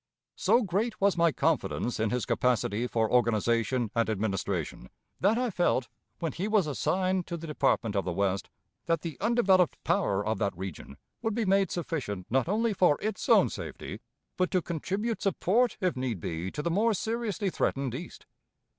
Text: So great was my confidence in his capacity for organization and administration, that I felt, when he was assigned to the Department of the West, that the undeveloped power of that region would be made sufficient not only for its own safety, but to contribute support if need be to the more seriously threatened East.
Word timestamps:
So 0.35 0.63
great 0.63 0.99
was 0.99 1.15
my 1.15 1.31
confidence 1.31 1.99
in 1.99 2.09
his 2.09 2.25
capacity 2.25 2.87
for 2.87 3.11
organization 3.11 3.91
and 3.93 4.09
administration, 4.09 4.89
that 5.19 5.37
I 5.37 5.51
felt, 5.51 5.89
when 6.17 6.31
he 6.31 6.47
was 6.47 6.65
assigned 6.65 7.27
to 7.27 7.37
the 7.37 7.45
Department 7.45 7.95
of 7.95 8.03
the 8.03 8.11
West, 8.11 8.49
that 8.87 9.01
the 9.01 9.15
undeveloped 9.19 9.77
power 9.83 10.25
of 10.25 10.39
that 10.39 10.57
region 10.57 10.97
would 11.21 11.35
be 11.35 11.45
made 11.45 11.69
sufficient 11.69 12.25
not 12.31 12.49
only 12.49 12.73
for 12.73 12.97
its 12.99 13.29
own 13.29 13.47
safety, 13.49 13.99
but 14.37 14.49
to 14.49 14.59
contribute 14.63 15.21
support 15.21 15.77
if 15.79 15.95
need 15.95 16.19
be 16.19 16.49
to 16.49 16.63
the 16.63 16.71
more 16.71 16.95
seriously 16.95 17.51
threatened 17.51 17.93
East. 17.93 18.25